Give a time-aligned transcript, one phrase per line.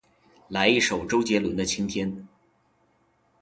[0.47, 2.27] 来一首周杰伦的晴天